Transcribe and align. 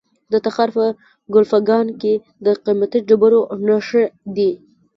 د 0.31 0.33
تخار 0.45 0.69
په 0.75 0.85
کلفګان 1.33 1.87
کې 2.01 2.13
د 2.45 2.47
قیمتي 2.63 2.99
ډبرو 3.07 3.41
نښې 3.67 4.03
دي. 4.35 4.51